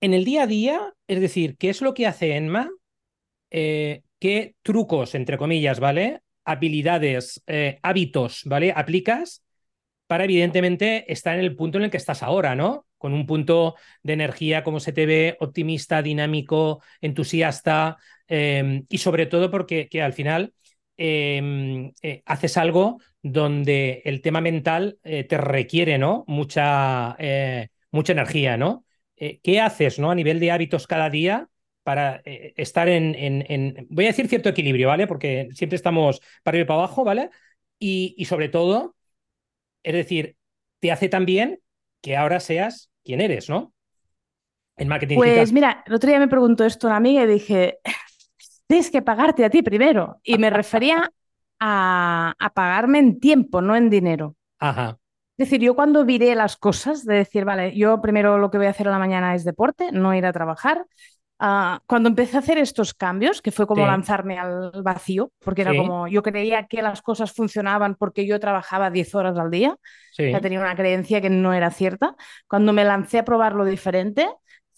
[0.00, 2.68] el día a día, es decir, ¿qué es lo que hace Emma?
[3.50, 6.20] Eh, ¿Qué trucos, entre comillas, ¿vale?
[6.44, 8.72] Habilidades, eh, hábitos, ¿vale?
[8.76, 9.45] Aplicas
[10.06, 12.86] para evidentemente estar en el punto en el que estás ahora, ¿no?
[12.98, 17.96] Con un punto de energía, como se te ve, optimista, dinámico, entusiasta
[18.28, 20.52] em, y sobre todo porque que al final
[20.96, 26.24] em, eh, haces algo donde el tema mental eh, te requiere, ¿no?
[26.28, 28.84] Mucha, eh, mucha energía, ¿no?
[29.18, 30.10] ¿Qué haces, ¿no?
[30.10, 31.48] A nivel de hábitos cada día
[31.82, 35.06] para estar en, en, voy a decir cierto equilibrio, ¿vale?
[35.06, 37.30] Porque siempre estamos para arriba y para abajo, ¿vale?
[37.78, 38.96] Y, y sobre todo
[39.86, 40.36] es decir,
[40.80, 41.60] te hace también
[42.02, 43.72] que ahora seas quien eres, ¿no?
[44.76, 47.78] En marketing Pues mira, el otro día me preguntó esto una amiga y dije,
[48.66, 50.20] tienes que pagarte a ti primero.
[50.24, 51.12] Y me refería
[51.60, 54.34] a, pagarme en tiempo, no en dinero.
[54.58, 54.98] Ajá.
[55.38, 58.66] Es decir, yo cuando viré las cosas, de decir, vale, yo primero lo que voy
[58.66, 60.84] a hacer a la mañana es deporte, no ir a trabajar,
[61.38, 65.76] Ah, cuando empecé a hacer estos cambios, que fue como lanzarme al vacío, porque era
[65.76, 69.76] como yo creía que las cosas funcionaban porque yo trabajaba 10 horas al día,
[70.16, 72.16] ya tenía una creencia que no era cierta.
[72.48, 74.26] Cuando me lancé a probar lo diferente,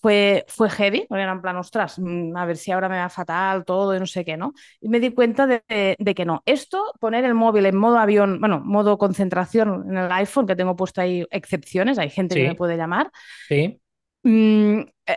[0.01, 3.09] fue, fue heavy, porque era en plan, ostras, mm, a ver si ahora me va
[3.09, 4.53] fatal todo y no sé qué, ¿no?
[4.81, 5.63] Y me di cuenta de,
[5.99, 6.43] de, que no.
[6.47, 10.77] Esto, poner el móvil en modo avión, bueno, modo concentración en el iPhone, que tengo
[10.77, 13.11] puesto ahí excepciones, hay gente que me puede llamar.
[13.49, 13.81] Sí.
[14.23, 15.17] Mm, eh,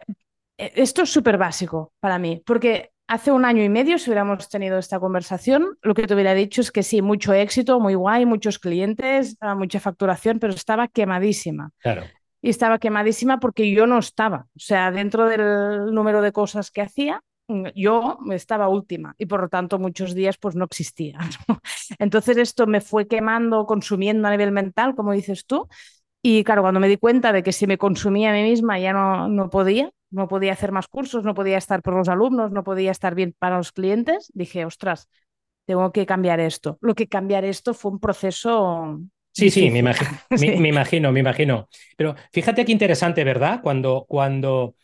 [0.76, 4.78] esto es súper básico para mí, porque hace un año y medio, si hubiéramos tenido
[4.78, 8.58] esta conversación, lo que te hubiera dicho es que sí, mucho éxito, muy guay, muchos
[8.58, 11.71] clientes, ah, mucha facturación, pero estaba quemadísima.
[11.80, 12.04] Claro.
[12.41, 14.47] Y estaba quemadísima porque yo no estaba.
[14.56, 19.41] O sea, dentro del número de cosas que hacía, mm, yo estaba última y por
[19.41, 21.19] lo tanto muchos días pues no existía.
[22.00, 25.67] Entonces esto me fue quemando, consumiendo a nivel mental, como dices tú.
[26.24, 28.93] Y claro, cuando me di cuenta de que si me consumía a mí misma ya
[28.93, 32.63] no, no podía, no podía hacer más cursos, no podía estar por los alumnos, no
[32.63, 35.10] podía estar bien para los clientes, dije, ostras,
[35.65, 36.78] tengo que cambiar esto.
[36.82, 39.00] Lo que cambiar esto fue un proceso...
[39.34, 40.10] Sí, sí, me imagino,
[40.60, 41.69] Me, imagino, me imagino.
[41.97, 43.62] Pero fíjate qué interesante, ¿verdad?
[43.63, 44.76] Cuando, cuando,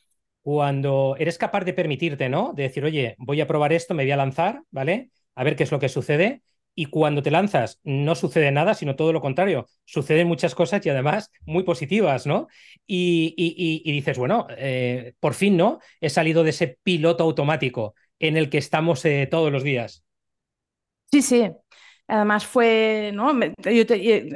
[0.42, 2.54] cuando eres capaz de permitirte, ¿no?
[2.54, 5.12] De decir, oye, voy a probar esto, me voy a lanzar, ¿vale?
[5.36, 6.44] A ver qué es lo que sucede
[6.80, 10.90] y cuando te lanzas no sucede nada, sino todo lo contrario, suceden muchas cosas y
[10.90, 12.50] además muy positivas, ¿no?
[12.86, 15.80] Y, dices, bueno, eh, por fin, ¿no?
[16.00, 20.04] He salido de ese piloto automático en el que estamos eh, todos los días.
[21.12, 21.50] Sí, sí,
[22.08, 23.38] Además fue, ¿no?
[23.38, 23.84] Yo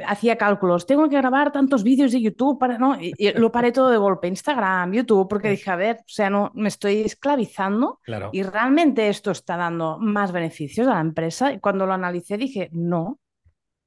[0.06, 2.98] hacía cálculos, tengo que grabar tantos vídeos de YouTube para, ¿no?
[3.00, 6.50] Y, lo paré todo de golpe, Instagram, YouTube, porque dije, a ver, o sea, no,
[6.54, 8.30] me estoy esclavizando claro.
[8.32, 11.52] y realmente esto está dando más beneficios a la empresa.
[11.52, 13.18] Y cuando lo analicé dije, no,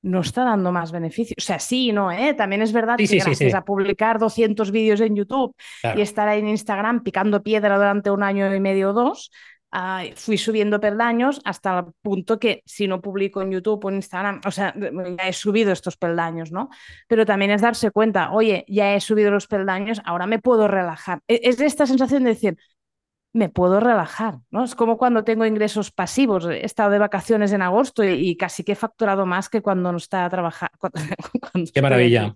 [0.05, 1.35] no está dando más beneficio.
[1.37, 2.35] O sea, sí no, ¿eh?
[2.35, 5.55] También es verdad que gracias a publicar 200 vídeos en YouTube
[5.95, 9.31] y estar ahí en Instagram picando piedra durante un año y medio o dos,
[10.15, 14.41] fui subiendo peldaños hasta el punto que si no publico en YouTube o en Instagram,
[14.45, 16.69] o sea, ya he subido estos peldaños, ¿no?
[17.07, 21.21] Pero también es darse cuenta, oye, ya he subido los peldaños, ahora me puedo relajar.
[21.27, 22.57] E, es esta sensación de decir,
[23.33, 24.63] me puedo relajar, ¿no?
[24.63, 26.45] Es como cuando tengo ingresos pasivos.
[26.45, 29.97] He estado de vacaciones en agosto y, casi que he facturado más que cuando no
[29.97, 30.71] estaba trabajando.
[31.73, 32.33] Qué maravilla.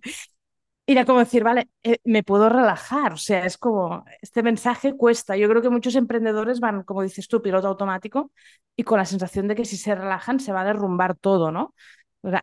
[0.89, 3.13] Y era como decir, vale, eh, me puedo relajar.
[3.13, 5.38] O sea, es como, este mensaje cuesta.
[5.38, 8.32] Yo creo que muchos emprendedores van, como dices tú, piloto automático
[8.75, 11.75] y con la sensación de que si se relajan se va a derrumbar todo, ¿no?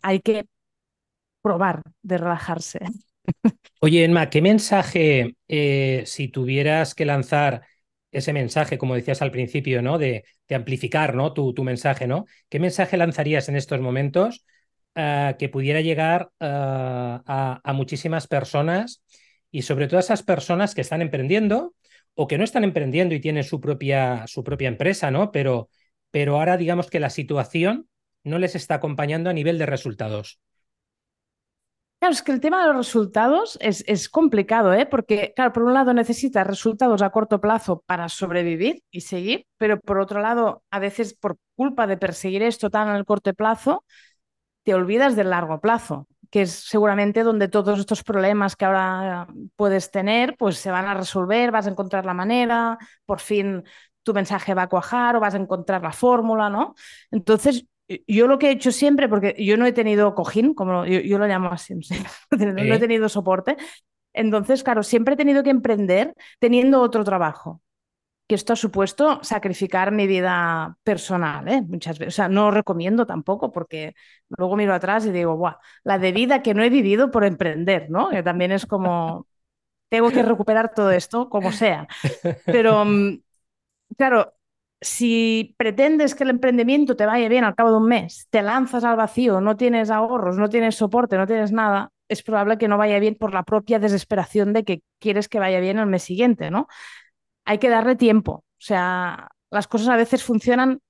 [0.01, 0.47] hay que
[1.43, 2.79] probar de relajarse.
[3.81, 7.67] Oye, Emma, ¿qué mensaje, eh, si tuvieras que lanzar
[8.13, 9.99] ese mensaje, como decías al principio, ¿no?
[9.99, 11.33] De, amplificar, ¿no?
[11.33, 12.27] Tu, tu, mensaje, ¿no?
[12.49, 14.45] ¿Qué mensaje lanzarías en estos momentos
[14.99, 19.05] eh, que pudiera llegar eh, a, muchísimas personas
[19.51, 21.75] y sobre todo a esas personas que están emprendiendo
[22.15, 25.33] o que no están emprendiendo y tienen su propia, su propia empresa, ¿no?
[25.33, 25.69] Pero,
[26.11, 27.91] pero ahora digamos que la situación
[28.25, 30.41] no les está acompañando a nivel de resultados.
[31.99, 34.87] Claro, es que el tema de los resultados es, es, complicado, ¿eh?
[34.87, 39.79] porque, claro, por un lado necesitas resultados a corto plazo para sobrevivir y seguir, pero
[39.79, 43.85] por otro lado, a veces por culpa de perseguir esto tan el corto plazo,
[44.67, 49.93] te olvidas del largo plazo, que es seguramente donde todos estos problemas que ahora puedes
[49.93, 53.63] tener, pues se van a resolver, vas a encontrar la manera, por fin
[54.03, 56.75] tu mensaje va a cuajar o vas a encontrar la fórmula, ¿no?
[57.13, 57.67] Entonces,
[58.09, 61.27] yo lo que he hecho siempre, porque yo no he tenido cojín, como yo, lo
[61.29, 61.75] llamo así,
[62.31, 63.57] no he tenido soporte,
[64.13, 67.61] entonces, claro, siempre he tenido que emprender teniendo otro trabajo
[68.27, 71.63] que esto ha supuesto sacrificar mi vida personal, ¿eh?
[71.63, 72.15] muchas veces.
[72.15, 73.95] O sea, no recomiendo tampoco porque
[74.37, 77.89] luego miro atrás y digo, Buah, la de vida que no he vivido por emprender,
[77.91, 78.11] ¿no?
[78.25, 79.27] También es como,
[79.91, 81.89] tengo que recuperar todo esto como sea.
[82.51, 83.21] Pero, mm,
[83.97, 84.35] claro,
[84.81, 88.85] si pretendes que el emprendimiento te vaya bien al cabo de un mes, te lanzas
[88.85, 92.79] al vacío, no tienes ahorros, no tienes soporte, no tienes nada, es probable que no
[92.79, 96.51] vaya bien por la propia desesperación de que quieres que vaya bien el mes siguiente,
[96.51, 96.69] ¿no?
[97.47, 98.33] Hay que darle tiempo.
[98.33, 100.81] O sea, las cosas a veces funcionan,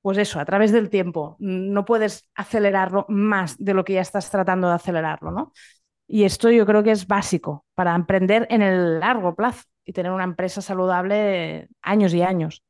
[0.00, 1.36] pues eso, a través del tiempo.
[1.38, 5.52] No puedes acelerarlo más de lo que ya estás tratando de acelerarlo, ¿no?
[6.06, 10.12] Y esto yo creo que es básico para emprender en el largo plazo y tener
[10.12, 12.62] una empresa saludable años y años.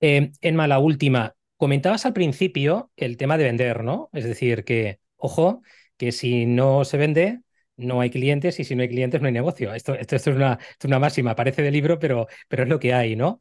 [0.00, 1.34] Eh, Enma, la última.
[1.56, 4.08] Comentabas al principio el tema de vender, ¿no?
[4.12, 5.62] Es decir, que, ojo,
[5.96, 7.40] que si no se vende,
[7.78, 9.72] no hay clientes y si no hay clientes no hay negocio.
[9.72, 13.16] Esto, esto, es, una, una, máxima, parece de libro, pero, pero es lo que hay,
[13.16, 13.38] ¿no?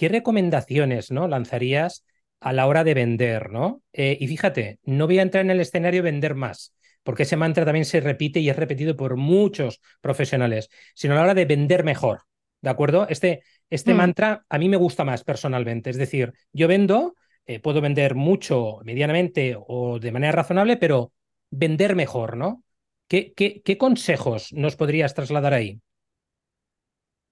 [0.00, 1.28] ¿Qué recomendaciones ¿no?
[1.28, 2.06] lanzarías
[2.40, 3.50] a la hora de vender?
[3.50, 3.82] ¿no?
[3.92, 7.66] Eh, y fíjate, no voy a entrar en el escenario vender más, porque ese mantra
[7.66, 11.84] también se repite y es repetido por muchos profesionales, sino a la hora de vender
[11.84, 12.22] mejor.
[12.62, 13.06] ¿De acuerdo?
[13.08, 13.96] Este, este mm.
[13.96, 15.90] mantra a mí me gusta más personalmente.
[15.90, 21.12] Es decir, yo vendo, eh, puedo vender mucho, medianamente o de manera razonable, pero
[21.50, 22.62] vender mejor, ¿no?
[23.10, 25.80] ¿Qué, consejos nos podrías trasladar ahí?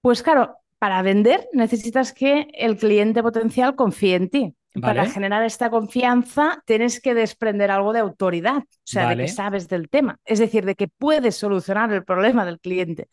[0.00, 4.54] Pues claro, para vender necesitas que el cliente potencial confíe en ti.
[4.80, 9.66] Para generar esta confianza tienes que desprender algo de autoridad, o sea, de que sabes
[9.66, 13.08] del tema, es decir, de que puedes solucionar el problema del cliente.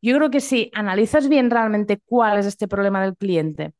[0.00, 3.72] Yo creo que si analizas bien realmente cuál es este problema del cliente,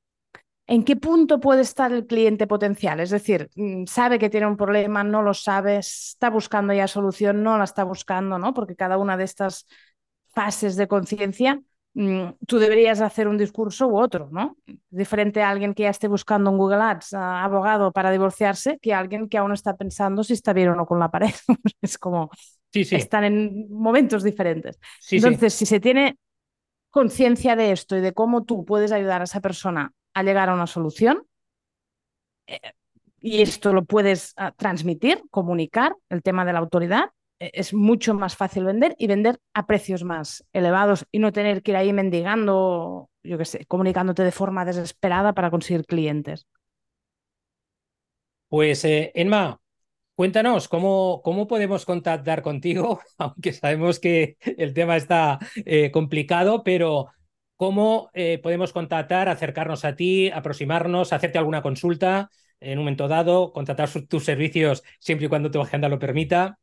[0.71, 3.01] ¿En qué punto puede estar el cliente potencial?
[3.01, 7.43] Es decir, mm, sabe que tiene un problema, no lo sabe, está buscando ya solución,
[7.43, 8.55] no la está buscando, ¿no?
[8.55, 9.67] Porque cada una de estas
[10.29, 11.61] fases de conciencia,
[11.95, 14.59] mm, tú deberías hacer un discurso u otro, ¿no?
[14.91, 19.01] Diferente a alguien que ya esté buscando en Google Ads abogado para divorciarse que a
[19.01, 21.35] alguien que aún está pensando si está bien o no con la pared.
[21.83, 22.31] es como,
[22.73, 24.79] están en momentos diferentes.
[25.11, 26.17] Entonces, si se tiene
[26.91, 30.55] conciencia de esto y de cómo tú puedes ayudar a esa persona a llegar a
[30.55, 31.27] una solución.
[32.47, 32.61] Eh,
[33.21, 37.11] y esto lo puedes ah, transmitir, comunicar, el tema de la autoridad.
[37.39, 41.63] E, es mucho más fácil vender y vender a precios más elevados y no tener
[41.63, 46.47] que ir ahí mendigando, yo qué sé, comunicándote de forma desesperada para conseguir clientes.
[48.49, 49.61] Pues, eh, Enma,
[50.21, 53.01] Cuéntanos, ¿cómo, ¿cómo, podemos contactar contigo?
[53.17, 57.07] Aunque sabemos que el tema está eh, complicado, pero
[57.61, 63.53] cómo eh, podemos contactar, acercarnos a ti, aproximarnos, hacerte alguna consulta en un momento dado,
[63.53, 66.59] contratar tus servicios siempre y cuando tu agenda lo permita.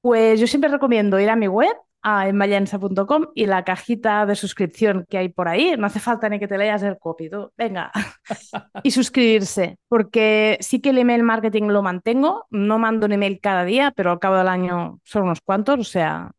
[0.00, 1.72] Pues yo siempre recomiendo ir a mi web,
[2.02, 6.40] a enmayensa.com y la cajita de suscripción que hay por ahí, no hace falta ni
[6.40, 7.92] que te leas el copy, tú, venga,
[8.82, 13.64] y suscribirse, porque sí que el email marketing lo mantengo, no mando un email cada
[13.64, 16.32] día, pero al cabo del año son unos cuantos, o sea,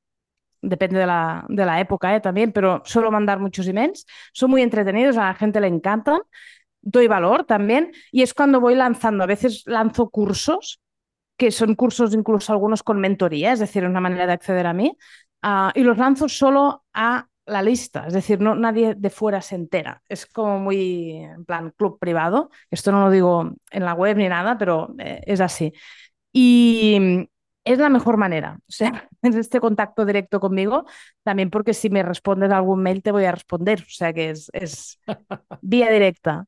[0.62, 2.22] depende de la, de la época ¿eh?
[2.22, 6.20] también, pero suelo mandar muchos emails, son muy entretenidos, a la gente le encantan,
[6.82, 10.82] doy valor también, y es cuando voy lanzando, a veces lanzo cursos
[11.38, 14.98] que son cursos incluso algunos con mentoría, es decir, una manera de acceder a mí,
[15.44, 19.56] uh, y los lanzo solo a la lista, es decir, no, nadie de fuera se
[19.56, 20.04] entera.
[20.08, 22.50] Es como muy, en plan, club privado.
[22.70, 25.74] Esto no lo digo en la web ni nada, pero eh, es así.
[26.32, 27.28] Y
[27.74, 30.86] es la mejor manera, o sea, en este contacto directo conmigo,
[31.24, 34.50] también porque si me respondes algún mail te voy a responder, o sea que es,
[34.54, 35.00] es
[35.62, 36.46] vía directa.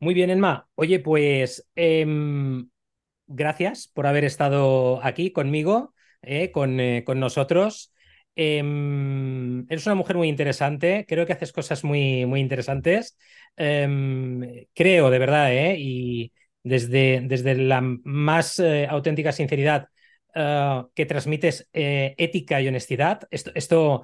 [0.00, 0.68] Muy bien, Enma.
[0.74, 2.04] Oye, pues eh,
[3.26, 7.92] gracias por haber estado aquí conmigo, eh, con, eh, con, nosotros.
[8.36, 13.16] Em, eres una mujer muy interesante, creo que haces cosas muy, muy interesantes.
[13.56, 15.76] Em, creo, de verdad, ¿eh?
[15.78, 16.32] y
[16.62, 19.88] desde, desde la más auténtica sinceridad
[20.34, 23.22] que transmites ética y honestidad.
[23.30, 24.02] Esto, esto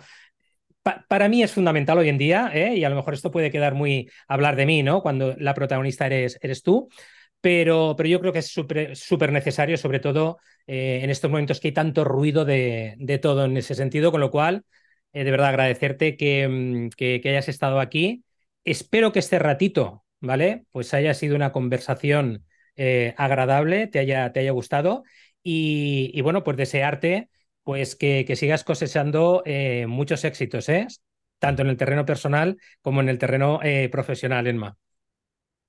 [0.82, 3.74] pa para mí es fundamental hoy en día, y a lo mejor esto puede quedar
[3.74, 5.02] muy hablar de mí, ¿no?
[5.02, 6.88] Cuando la protagonista eres, eres tú
[7.40, 11.68] pero, pero yo creo que es súper necesario, sobre todo eh, en estos momentos que
[11.68, 14.64] hay tanto ruido de, de todo en ese sentido, con lo cual,
[15.12, 18.24] eh, de verdad agradecerte que, mm, que, hayas estado aquí.
[18.64, 20.64] Espero que este ratito, ¿vale?
[20.70, 22.44] Pues haya sido una conversación
[22.76, 25.02] eh, agradable, te haya, te haya gustado
[25.42, 27.28] y, y, bueno, pues desearte
[27.62, 30.86] pues que, que sigas cosechando eh, muchos éxitos, ¿eh?
[31.38, 33.60] tanto en el terreno personal como en el terreno
[33.90, 34.76] profesional, Enma.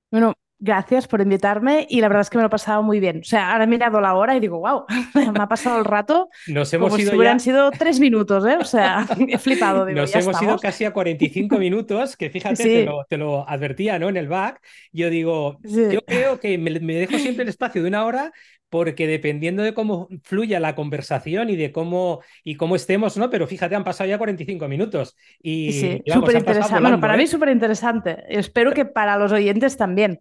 [0.09, 3.21] Bueno, Gracias por invitarme y la verdad es que me lo he pasado muy bien.
[3.21, 4.85] O sea, ahora he mirado la hora y digo, wow,
[5.33, 6.29] me ha pasado el rato.
[6.45, 8.57] Nos hemos como ido si hubieran sido tres minutos, ¿eh?
[8.59, 9.87] O sea, he flipado.
[9.87, 10.53] Digo, Nos ya hemos estamos.
[10.53, 12.63] ido casi a 45 minutos, que fíjate, Sí.
[12.63, 14.07] te, lo, te, lo, advertía, ¿no?
[14.09, 14.61] En el back.
[14.91, 15.87] Yo digo, Sí.
[15.93, 18.31] yo creo que me, me dejo siempre el espacio de una hora
[18.71, 23.29] porque dependiendo de cómo fluya la conversación y de cómo y cómo estemos, ¿no?
[23.29, 26.79] Pero fíjate, han pasado ya 45 minutos y, Sí, y súper interesante.
[26.79, 27.17] Bueno, para ¿eh?
[27.17, 28.23] mí súper interesante.
[28.29, 30.19] Espero que para los oyentes también.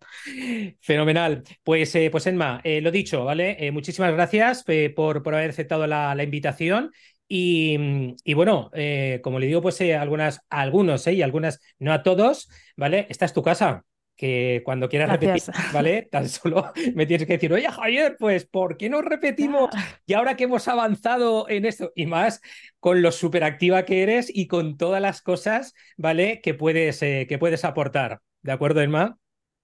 [0.80, 1.44] Fenomenal.
[1.62, 3.56] Pues, eh, pues Enma, eh, lo dicho, ¿vale?
[3.64, 6.90] Eh, muchísimas gracias eh, por, por haber aceptado la, la invitación.
[7.32, 11.60] Y, y, bueno, eh, como le digo, pues eh, algunas, a algunos eh, y algunas,
[11.78, 13.06] no a todos, ¿vale?
[13.08, 13.84] Esta es tu casa,
[14.20, 15.10] que cuando quieras Gracias.
[15.10, 16.02] repetir, ¿vale?
[16.10, 19.70] Tan solo me tienes que decir, oye Javier, pues ¿por qué no repetimos?
[19.72, 22.40] Ah, Y ahora que hemos avanzado en esto, y más
[22.80, 26.40] con lo superactiva que eres y con todas las cosas, ¿vale?
[26.42, 28.20] Que puedes, eh, que puedes aportar.
[28.42, 29.16] ¿De acuerdo, Emma?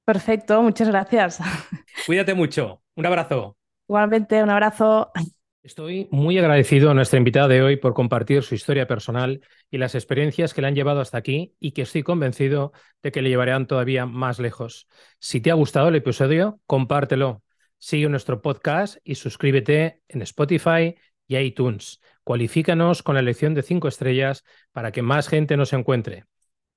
[0.05, 1.39] Perfecto, muchas gracias.
[2.05, 2.83] Cuídate mucho.
[2.95, 3.57] Un abrazo.
[3.89, 5.11] Igualmente, un abrazo.
[5.67, 9.97] Estoy muy agradecido a nuestra invitada de hoy por compartir su historia personal y las
[9.97, 13.67] experiencias que le han llevado hasta aquí y que estoy convencido de que le llevarán
[13.67, 14.87] todavía más lejos.
[15.19, 17.43] Si te ha gustado el episodio, compártelo.
[17.79, 20.95] Sigue nuestro podcast y suscríbete en Spotify
[21.27, 22.01] y iTunes.
[22.23, 26.27] Cualifícanos con la elección de cinco estrellas para que más gente nos encuentre.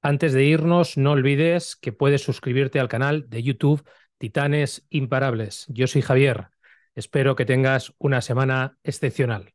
[0.02, 3.88] Antes de irnos, no olvides que puedes suscribirte al canal de YouTube
[4.18, 5.68] Titanes Imparables.
[5.70, 6.48] Yo soy Javier.
[6.96, 9.54] Espero que tengas una semana excepcional.